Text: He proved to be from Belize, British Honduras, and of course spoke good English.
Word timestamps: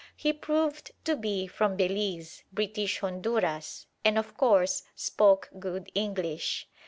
He 0.15 0.33
proved 0.33 0.93
to 1.05 1.15
be 1.15 1.45
from 1.45 1.75
Belize, 1.75 2.41
British 2.51 3.01
Honduras, 3.01 3.85
and 4.03 4.17
of 4.17 4.35
course 4.35 4.81
spoke 4.95 5.51
good 5.59 5.91
English. 5.93 6.67